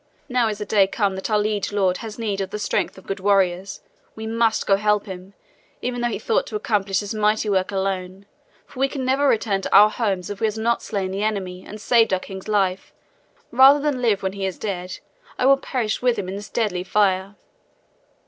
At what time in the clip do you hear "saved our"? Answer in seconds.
11.79-12.19